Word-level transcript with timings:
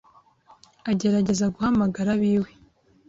Agerageza 0.91 1.45
guhamagara 1.55 2.09
ab’iwe 2.15 2.49